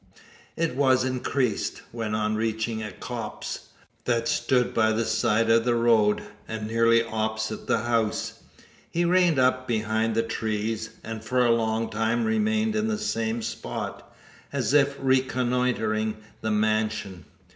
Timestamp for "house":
7.83-8.41